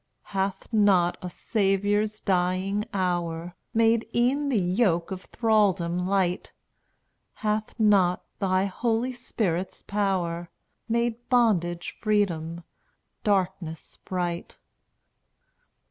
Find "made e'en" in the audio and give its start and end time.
3.71-4.49